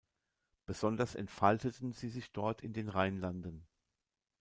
Besonders 0.65 1.13
entfalteten 1.13 1.91
sie 1.91 2.09
sich 2.09 2.31
dort 2.31 2.63
in 2.63 2.73
den 2.73 2.89
Rheinlanden. 2.89 3.67